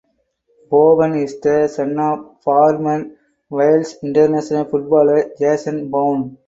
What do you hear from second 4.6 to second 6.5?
footballer Jason Bowen.